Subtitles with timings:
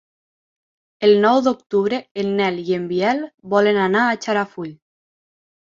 [1.07, 3.25] El nou d'octubre en Nel i en Biel
[3.57, 4.75] volen anar a Xarafull.